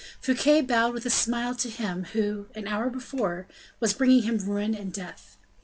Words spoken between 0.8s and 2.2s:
with a smile to him